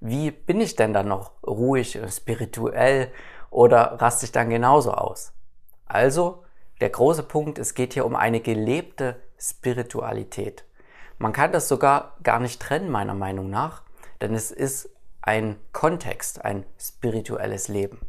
[0.04, 3.12] wie bin ich denn dann noch ruhig, spirituell
[3.50, 5.32] oder raste ich dann genauso aus?
[5.86, 6.42] Also,
[6.80, 10.64] der große Punkt, es geht hier um eine gelebte Spiritualität.
[11.18, 13.82] Man kann das sogar gar nicht trennen, meiner Meinung nach,
[14.20, 18.00] denn es ist ein Kontext, ein spirituelles Leben.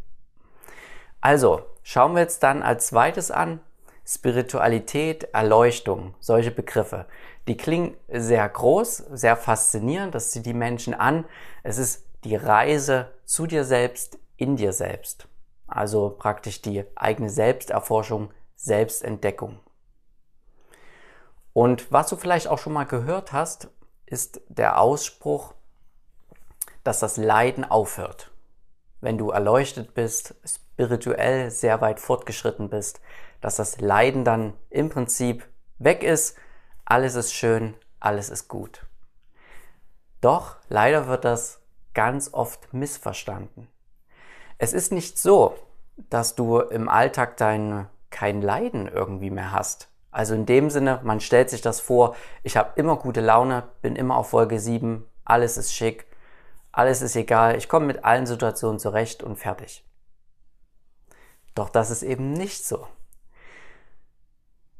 [1.22, 3.60] Also, schauen wir jetzt dann als zweites an,
[4.06, 7.06] Spiritualität, Erleuchtung, solche Begriffe.
[7.48, 11.26] Die klingen sehr groß, sehr faszinierend, das zieht die Menschen an.
[11.64, 15.28] Es ist die Reise zu dir selbst, in dir selbst.
[15.68, 19.60] Also praktisch die eigene Selbsterforschung, Selbstentdeckung.
[21.54, 23.70] Und was du vielleicht auch schon mal gehört hast,
[24.06, 25.54] ist der Ausspruch,
[26.84, 28.32] dass das Leiden aufhört.
[29.02, 33.02] Wenn du erleuchtet bist, spirituell sehr weit fortgeschritten bist,
[33.44, 35.46] dass das Leiden dann im Prinzip
[35.78, 36.38] weg ist,
[36.86, 38.86] alles ist schön, alles ist gut.
[40.22, 41.62] Doch leider wird das
[41.94, 43.68] ganz oft missverstanden.
[44.58, 45.56] Es ist nicht so,
[45.98, 49.90] dass du im Alltag dein kein Leiden irgendwie mehr hast.
[50.10, 53.98] Also in dem Sinne, man stellt sich das vor, ich habe immer gute Laune, bin
[53.98, 56.06] immer auf Folge 7, alles ist schick,
[56.72, 59.84] alles ist egal, ich komme mit allen Situationen zurecht und fertig.
[61.56, 62.88] Doch das ist eben nicht so.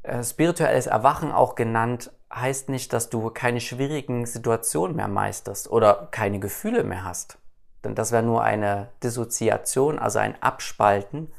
[0.04, 6.08] Äh, spirituelles Erwachen auch genannt, heißt nicht, dass du keine schwierigen Situationen mehr meisterst oder
[6.10, 7.38] keine Gefühle mehr hast.
[7.84, 11.32] Denn das wäre nur eine Dissoziation, also ein Abspalten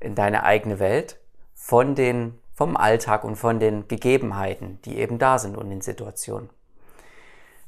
[0.00, 1.18] in deine eigene Welt
[1.54, 6.50] von den, vom Alltag und von den Gegebenheiten, die eben da sind und den Situationen.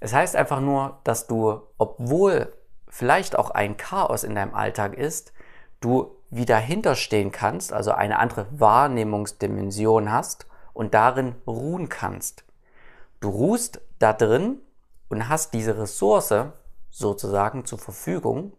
[0.00, 2.52] Es heißt einfach nur, dass du, obwohl
[2.88, 5.32] vielleicht auch ein Chaos in deinem Alltag ist,
[5.80, 12.44] du wieder hinterstehen kannst, also eine andere Wahrnehmungsdimension hast und darin ruhen kannst.
[13.20, 14.58] Du ruhst da drin
[15.08, 16.34] und hast diese Ressource
[16.90, 18.52] sozusagen zur Verfügung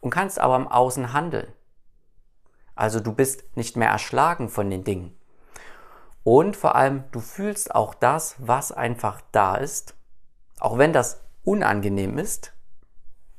[0.00, 1.52] und kannst aber im Außen handeln.
[2.74, 5.16] Also du bist nicht mehr erschlagen von den Dingen.
[6.24, 9.94] Und vor allem, du fühlst auch das, was einfach da ist,
[10.58, 12.52] auch wenn das unangenehm ist.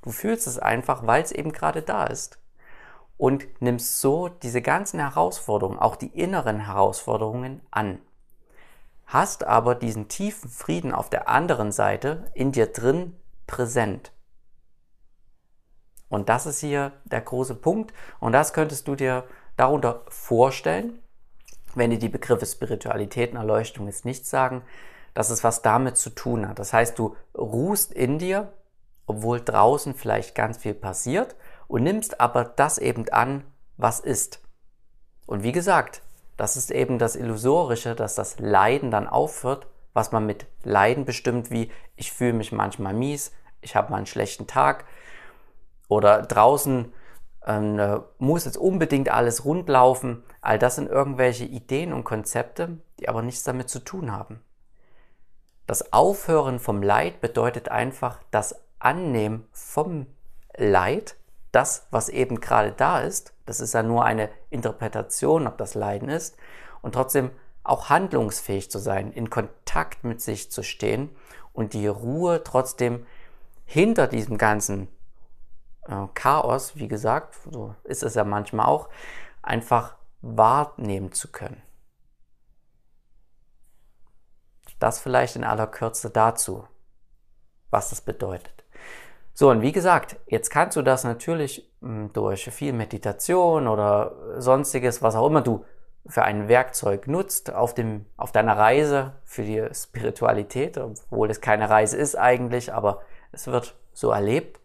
[0.02, 2.40] Du fühlst es einfach, weil es eben gerade da ist
[3.18, 8.00] und nimmst so diese ganzen Herausforderungen, auch die inneren Herausforderungen an.
[9.06, 13.16] Hast aber diesen tiefen Frieden auf der anderen Seite in dir drin
[13.48, 14.12] präsent.
[16.10, 19.26] Und das ist hier der große Punkt und das könntest du dir
[19.58, 21.00] darunter vorstellen,
[21.74, 24.64] wenn dir die Begriffe Spiritualität und Erleuchtung jetzt nicht sagen,
[25.14, 26.60] dass es was damit zu tun hat.
[26.60, 28.54] Das heißt, du ruhst in dir,
[29.08, 31.36] obwohl draußen vielleicht ganz viel passiert
[31.68, 33.44] und nimmst aber das eben an,
[33.78, 34.42] was ist.
[35.26, 36.02] Und wie gesagt,
[36.38, 41.52] das ist eben das Illusorische, dass das Leiden dann aufhört, was man mit Leiden bestimmt,
[41.52, 43.32] wie ich fühle mich manchmal mies,
[43.62, 44.86] ich habe mal einen schlechten Tag
[45.88, 46.94] oder draußen
[47.46, 50.24] äh, muss jetzt unbedingt alles rund laufen.
[50.42, 54.42] All das sind irgendwelche Ideen und Konzepte, die aber nichts damit zu tun haben.
[55.68, 60.08] Das Aufhören vom Leid bedeutet einfach das Annehmen vom
[60.56, 61.16] Leid
[61.56, 66.10] das, was eben gerade da ist, das ist ja nur eine Interpretation, ob das Leiden
[66.10, 66.36] ist,
[66.82, 67.32] und trotzdem
[67.64, 71.16] auch handlungsfähig zu sein, in Kontakt mit sich zu stehen
[71.54, 73.08] und die Ruhe trotzdem
[73.64, 74.90] hinter diesem ganzen
[75.88, 78.90] äh, Chaos, wie gesagt, so ist es ja manchmal auch,
[79.42, 81.62] einfach wahrnehmen zu können.
[84.78, 86.68] Das vielleicht in aller Kürze dazu,
[87.70, 88.65] was das bedeutet.
[89.38, 95.02] So, und wie gesagt, jetzt kannst du das natürlich hm, durch viel Meditation oder sonstiges,
[95.02, 95.66] was auch immer du
[96.08, 101.70] für ein Werkzeug nutzt auf, dem, auf deiner Reise für die Spiritualität, obwohl es keine
[101.70, 103.02] Reise ist eigentlich, aber
[103.34, 104.62] es wird so erlebt.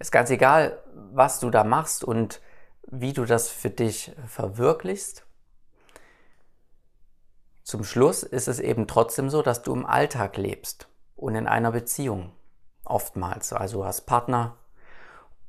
[0.00, 0.82] Ist ganz egal,
[1.12, 2.40] was du da machst und
[2.88, 5.24] wie du das für dich verwirklichst.
[7.62, 11.70] Zum Schluss ist es eben trotzdem so, dass du im Alltag lebst und in einer
[11.70, 12.32] Beziehung.
[12.86, 13.52] Oftmals.
[13.52, 14.56] Also du hast Partner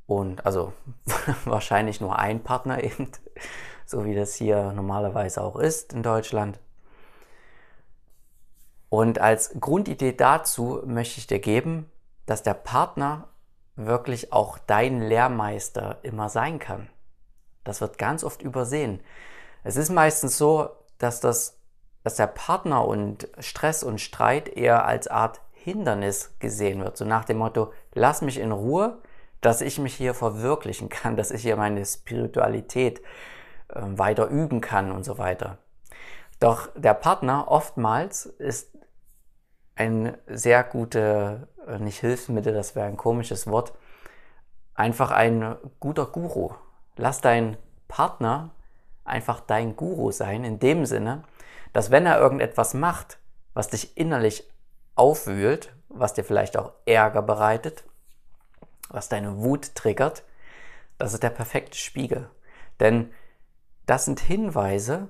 [0.06, 0.72] und also
[1.44, 3.10] wahrscheinlich nur ein Partner eben,
[3.86, 6.58] so wie das hier normalerweise auch ist in Deutschland.
[8.88, 11.90] Und als Grundidee dazu möchte ich dir geben,
[12.26, 13.28] dass der Partner
[13.76, 16.88] wirklich auch dein Lehrmeister immer sein kann.
[17.64, 19.00] Das wird ganz oft übersehen.
[19.62, 21.58] Es ist meistens so, dass, das,
[22.02, 26.96] dass der Partner und Stress und Streit eher als Art Hindernis gesehen wird.
[26.96, 28.98] So nach dem Motto, lass mich in Ruhe,
[29.40, 33.00] dass ich mich hier verwirklichen kann, dass ich hier meine Spiritualität
[33.68, 35.58] äh, weiter üben kann und so weiter.
[36.40, 38.76] Doch der Partner oftmals ist
[39.74, 43.72] ein sehr gute, äh, nicht Hilfsmittel, das wäre ein komisches Wort,
[44.74, 46.52] einfach ein guter Guru.
[46.96, 47.56] Lass dein
[47.88, 48.50] Partner
[49.04, 51.24] einfach dein Guru sein, in dem Sinne,
[51.72, 53.18] dass wenn er irgendetwas macht,
[53.54, 54.48] was dich innerlich
[54.98, 57.84] aufwühlt, was dir vielleicht auch Ärger bereitet,
[58.88, 60.24] was deine Wut triggert,
[60.98, 62.28] das ist der perfekte Spiegel.
[62.80, 63.12] Denn
[63.86, 65.08] das sind Hinweise,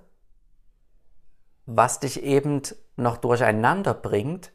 [1.67, 2.63] was dich eben
[2.97, 4.53] noch durcheinander bringt,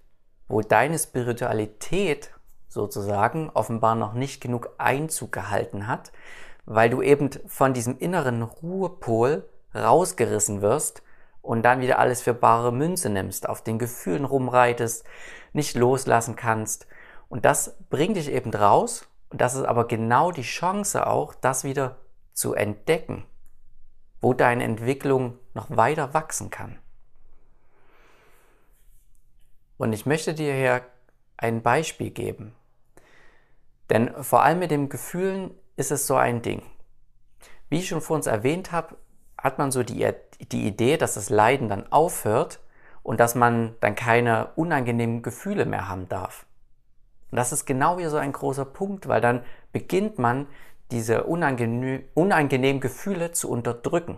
[0.47, 2.31] wo deine Spiritualität
[2.67, 6.11] sozusagen offenbar noch nicht genug Einzug gehalten hat,
[6.65, 11.03] weil du eben von diesem inneren Ruhepol rausgerissen wirst
[11.43, 15.05] und dann wieder alles für bare Münze nimmst, auf den Gefühlen rumreitest,
[15.51, 16.87] nicht loslassen kannst.
[17.29, 19.07] Und das bringt dich eben raus.
[19.29, 21.97] Und das ist aber genau die Chance auch, das wieder
[22.31, 23.25] zu entdecken,
[24.21, 26.79] wo deine Entwicklung noch weiter wachsen kann.
[29.77, 30.81] Und ich möchte dir hier
[31.35, 32.55] ein Beispiel geben.
[33.89, 36.63] Denn vor allem mit den Gefühlen ist es so ein Ding.
[37.69, 38.95] Wie ich schon vor uns erwähnt habe,
[39.43, 40.09] hat man so die,
[40.51, 42.59] die Idee, dass das Leiden dann aufhört
[43.03, 46.45] und dass man dann keine unangenehmen Gefühle mehr haben darf.
[47.29, 49.43] Und das ist genau wie so ein großer Punkt, weil dann
[49.73, 50.47] beginnt man
[50.91, 54.17] diese unangenehm, unangenehmen Gefühle zu unterdrücken.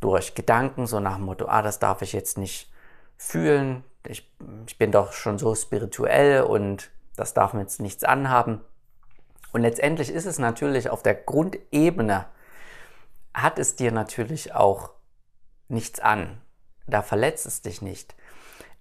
[0.00, 2.72] Durch Gedanken, so nach dem Motto, ah, das darf ich jetzt nicht
[3.16, 4.30] fühlen, ich,
[4.66, 8.60] ich bin doch schon so spirituell und das darf mir jetzt nichts anhaben.
[9.52, 12.26] Und letztendlich ist es natürlich auf der Grundebene
[13.34, 14.90] hat es dir natürlich auch
[15.68, 16.40] nichts an.
[16.86, 18.14] Da verletzt es dich nicht.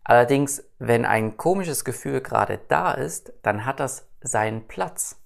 [0.04, 5.20] Allerdings, wenn ein komisches Gefühl gerade da ist, dann hat das seinen Platz.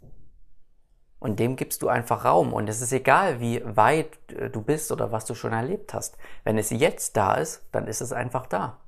[1.20, 2.54] Und dem gibst du einfach Raum.
[2.54, 6.18] Und es ist egal, wie weit äh, du bist oder was du schon erlebt hast.
[6.44, 8.80] Wenn es jetzt da ist, dann ist es einfach da.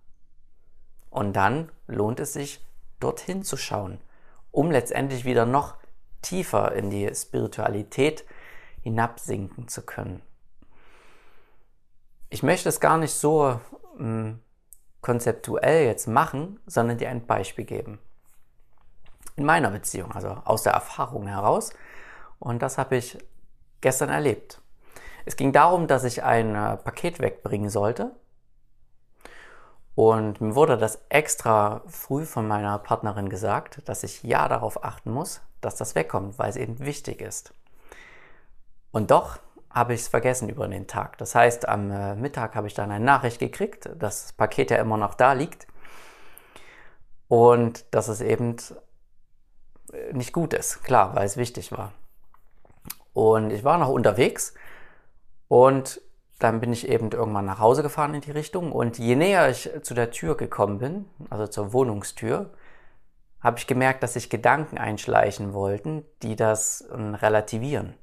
[1.09, 2.63] Und dann lohnt es sich,
[2.99, 3.99] dorthin zu schauen,
[4.51, 5.75] um letztendlich wieder noch
[6.21, 8.25] tiefer in die Spiritualität
[8.83, 10.21] hinabsinken zu können
[12.29, 13.59] ich möchte es gar nicht so
[13.99, 14.39] ähm,
[15.01, 17.99] konzeptuell jetzt machen, sondern dir ein Beispiel geben.
[19.35, 21.71] In meiner Beziehung, also aus der Erfahrung heraus.
[22.39, 23.17] Und das habe ich
[23.81, 24.61] gestern erlebt.
[25.25, 28.11] Es ging darum, dass ich ein äh, Paket wegbringen sollte.
[29.95, 35.11] Und mir wurde das extra früh von meiner Partnerin gesagt, dass ich ja darauf achten
[35.11, 37.53] muss, dass das wegkommt, weil es eben wichtig ist.
[38.91, 39.39] Und doch
[39.69, 41.17] habe ich es vergessen über den Tag.
[41.17, 44.77] Das heißt, am äh, Mittag habe ich dann eine Nachricht gekriegt, dass das Paket ja
[44.77, 45.67] immer noch da liegt
[47.27, 48.55] und dass es eben
[49.93, 50.83] äh, nicht gut ist.
[50.83, 51.93] Klar, weil es wichtig war.
[53.13, 54.53] Und ich war noch unterwegs
[55.47, 56.01] und
[56.39, 59.69] dann bin ich eben irgendwann nach Hause gefahren in die Richtung und je näher ich
[59.81, 62.51] zu der Tür gekommen bin, also zur Wohnungstür,
[63.41, 67.95] habe ich gemerkt, dass sich Gedanken einschleichen wollten, die das äh, relativieren.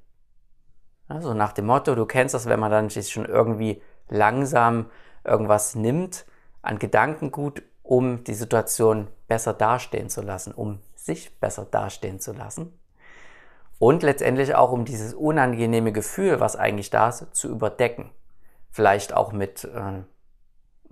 [1.09, 4.87] Also nach dem Motto, du kennst das, wenn man dann schon irgendwie langsam
[5.25, 6.27] irgendwas nimmt
[6.63, 12.77] an Gedankengut, um die Situation besser dastehen zu lassen, um sich besser dastehen zu lassen.
[13.79, 18.11] Und letztendlich auch um dieses unangenehme Gefühl, was eigentlich da ist, zu überdecken.
[18.71, 20.03] Vielleicht auch mit äh,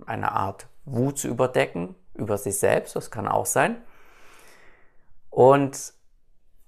[0.05, 3.77] einer Art Wut zu überdecken über sich selbst, das kann auch sein.
[5.29, 5.93] Und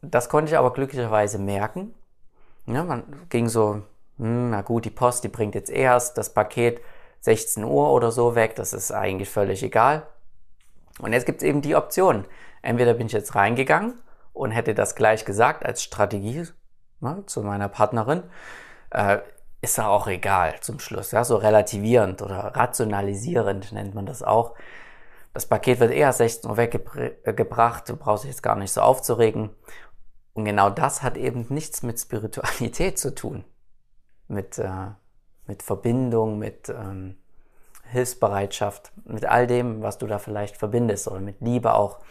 [0.02, 1.94] das konnte ich aber glücklicherweise merken.
[2.68, 3.82] Ja, man ging so,
[4.18, 6.82] hm, na gut, die Post, die bringt jetzt erst das Paket
[7.22, 10.06] 16 Uhr oder so weg, das ist eigentlich völlig egal.
[11.00, 12.26] Und jetzt gibt es eben die Option.
[12.62, 14.02] Entweder bin ich jetzt reingegangen
[14.34, 16.46] und hätte das gleich gesagt als Strategie
[17.00, 18.24] ne, zu meiner Partnerin,
[18.92, 19.20] äh,
[19.62, 24.54] ist ja auch egal zum Schluss, ja, so relativierend oder rationalisierend nennt man das auch.
[25.34, 29.52] Das Paket wird eher 16 Uhr weggebracht, du brauchst dich jetzt gar nicht so aufzuregen.
[30.38, 33.44] Und genau das hat eben nichts mit Spiritualität zu tun,
[34.28, 34.92] mit, äh,
[35.48, 37.18] mit Verbindung, mit ähm,
[37.86, 42.02] Hilfsbereitschaft, mit all dem, was du da vielleicht verbindest oder mit Liebe auch.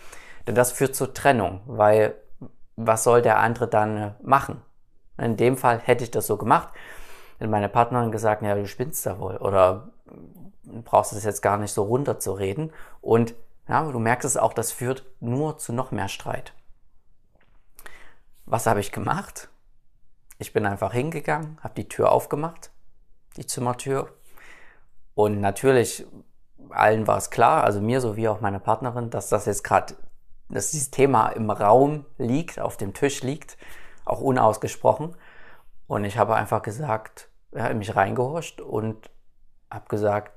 [0.44, 2.16] Denn das führt zur Trennung, weil
[2.74, 4.60] was soll der andere dann machen?
[5.18, 6.70] In dem Fall hätte ich das so gemacht,
[7.38, 9.92] hätte meine Partnerin gesagt, ja, du spinnst da wohl oder
[10.64, 12.72] brauchst es jetzt gar nicht so runterzureden.
[13.00, 13.34] Und
[13.68, 16.55] ja, du merkst es auch, das führt nur zu noch mehr Streit.
[18.48, 19.48] Was habe ich gemacht?
[20.38, 22.70] Ich bin einfach hingegangen, habe die Tür aufgemacht,
[23.36, 24.14] die Zimmertür.
[25.14, 26.06] Und natürlich,
[26.70, 29.96] allen war es klar, also mir sowie auch meiner Partnerin, dass das jetzt gerade,
[30.48, 33.56] dass dieses Thema im Raum liegt, auf dem Tisch liegt,
[34.04, 35.16] auch unausgesprochen.
[35.88, 39.10] Und ich habe einfach gesagt, ja, mich reingehorcht und
[39.72, 40.32] habe gesagt,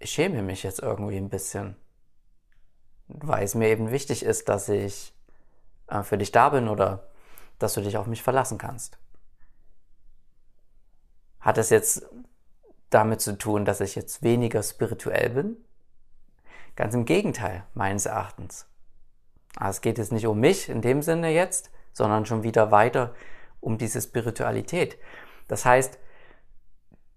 [0.00, 1.76] ich schäme mich jetzt irgendwie ein bisschen,
[3.06, 5.14] weil es mir eben wichtig ist, dass ich
[5.92, 7.08] äh, für dich da bin oder
[7.58, 8.98] dass du dich auf mich verlassen kannst.
[11.40, 12.06] Hat es jetzt
[12.90, 15.56] damit zu tun, dass ich jetzt weniger spirituell bin?
[16.76, 18.66] Ganz im Gegenteil, meines Erachtens.
[19.56, 23.14] Aber es geht jetzt nicht um mich in dem Sinne jetzt, sondern schon wieder weiter
[23.60, 24.98] um diese Spiritualität.
[25.46, 25.98] Das heißt,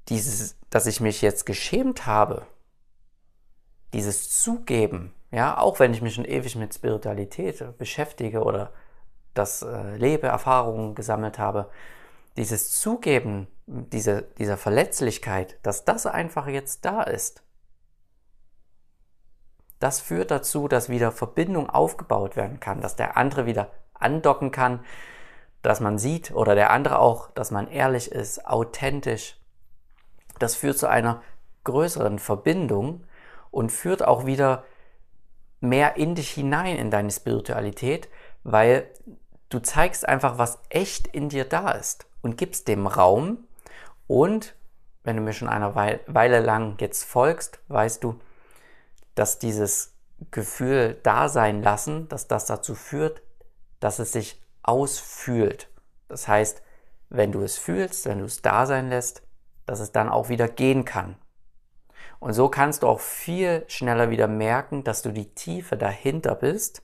[0.09, 2.45] dieses, dass ich mich jetzt geschämt habe,
[3.93, 8.71] dieses Zugeben, ja, auch wenn ich mich schon ewig mit Spiritualität beschäftige oder
[9.33, 11.69] das äh, lebe, Erfahrungen gesammelt habe,
[12.37, 17.43] dieses Zugeben diese, dieser Verletzlichkeit, dass das einfach jetzt da ist,
[19.79, 24.85] das führt dazu, dass wieder Verbindung aufgebaut werden kann, dass der andere wieder andocken kann,
[25.61, 29.37] dass man sieht oder der andere auch, dass man ehrlich ist, authentisch.
[30.39, 31.21] Das führt zu einer
[31.65, 33.03] größeren Verbindung
[33.51, 34.63] und führt auch wieder
[35.67, 38.09] mehr in dich hinein in deine Spiritualität,
[38.43, 38.89] weil
[39.49, 43.39] du zeigst einfach, was echt in dir da ist und gibst dem Raum.
[44.07, 44.55] Und
[45.03, 48.19] wenn du mir schon eine Weile lang jetzt folgst, weißt du,
[49.13, 49.93] dass dieses
[50.31, 53.21] Gefühl da sein lassen, dass das dazu führt,
[53.79, 55.69] dass es sich ausfühlt.
[56.07, 56.61] Das heißt,
[57.09, 59.21] wenn du es fühlst, wenn du es da sein lässt,
[59.65, 61.15] dass es dann auch wieder gehen kann.
[62.19, 66.81] Und so kannst du auch viel schneller wieder merken, dass du die Tiefe dahinter bist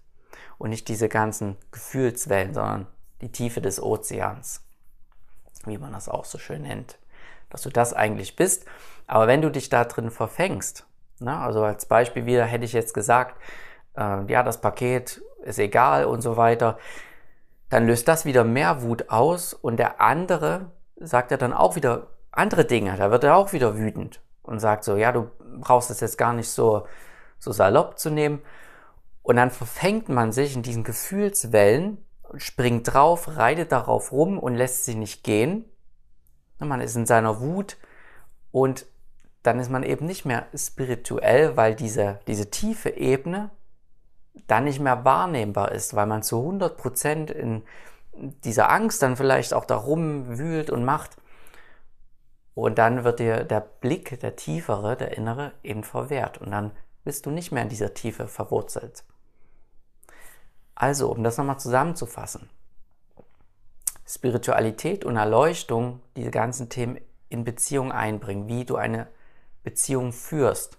[0.58, 2.88] und nicht diese ganzen Gefühlswellen, sondern
[3.22, 4.64] die Tiefe des Ozeans,
[5.66, 6.98] wie man das auch so schön nennt.
[7.50, 8.66] Dass du das eigentlich bist.
[9.08, 10.86] Aber wenn du dich da drin verfängst,
[11.20, 13.40] ne, also als Beispiel wieder hätte ich jetzt gesagt,
[13.98, 16.78] äh, ja, das Paket ist egal und so weiter,
[17.70, 22.08] dann löst das wieder mehr Wut aus und der andere sagt ja dann auch wieder
[22.32, 22.96] andere Dinge.
[22.98, 25.30] Da wird er auch wieder wütend und sagt so, ja, du
[25.60, 26.88] brauchst es jetzt gar nicht so,
[27.40, 28.42] so salopp zu nehmen.
[29.24, 32.04] Und dann verfängt man sich in diesen Gefühlswellen,
[32.38, 35.66] springt drauf, reitet darauf rum und lässt sie nicht gehen.
[36.60, 37.78] Man ist in seiner Wut
[38.52, 38.86] und
[39.44, 43.50] dann ist man eben nicht mehr spirituell, weil diese, diese tiefe Ebene
[44.48, 47.64] dann nicht mehr wahrnehmbar ist, weil man zu 100% in
[48.44, 51.18] dieser Angst dann vielleicht auch darum wühlt und macht.
[52.54, 56.40] Und dann wird dir der Blick, der tiefere, der innere, eben verwehrt.
[56.40, 56.72] Und dann
[57.04, 59.04] bist du nicht mehr in dieser Tiefe verwurzelt.
[60.76, 62.50] Also, um das nochmal zusammenzufassen.
[64.06, 69.08] Spiritualität und Erleuchtung, diese ganzen Themen in Beziehung einbringen, wie du eine
[69.64, 70.78] Beziehung führst.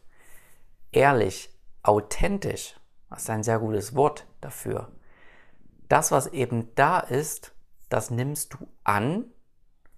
[0.91, 1.50] Ehrlich,
[1.83, 4.93] authentisch, das ist ein sehr gutes Wort dafür.
[5.88, 7.55] Das, was eben da ist,
[7.88, 9.25] das nimmst du an,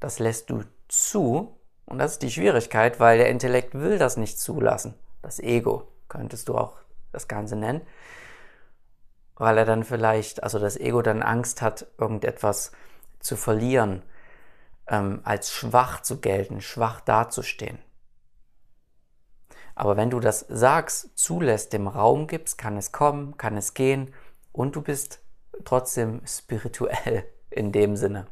[0.01, 4.39] das lässt du zu und das ist die Schwierigkeit, weil der Intellekt will das nicht
[4.39, 4.95] zulassen.
[5.23, 6.79] Das Ego könntest du auch
[7.13, 7.83] das Ganze nennen.
[9.37, 12.73] Weil er dann vielleicht, also das Ego dann Angst hat, irgendetwas
[13.21, 14.03] zu verlieren,
[14.87, 17.79] ähm, als schwach zu gelten, schwach dazustehen.
[19.75, 24.15] Aber wenn du das sagst, zulässt, dem Raum gibst, kann es kommen, kann es gehen
[24.53, 25.21] und du bist
[25.65, 28.27] trotzdem spirituell in dem Sinne.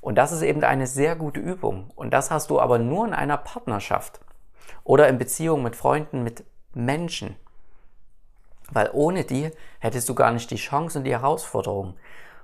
[0.00, 1.90] Und das ist eben eine sehr gute Übung.
[1.94, 4.20] Und das hast du aber nur in einer Partnerschaft
[4.84, 6.44] oder in Beziehung mit Freunden, mit
[6.74, 7.36] Menschen.
[8.70, 11.94] Weil ohne die hättest du gar nicht die Chance und die Herausforderung.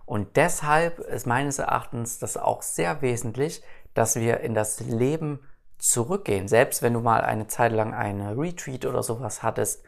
[0.07, 3.63] Und deshalb ist meines Erachtens das auch sehr wesentlich,
[3.95, 5.41] dass wir in das Leben
[5.79, 6.49] zurückgehen.
[6.49, 9.85] Selbst wenn du mal eine Zeit lang eine Retreat oder sowas hattest,